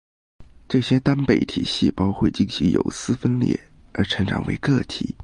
[0.67, 3.59] 这些单倍体细胞会进行有丝分裂
[3.93, 5.15] 而成长为个体。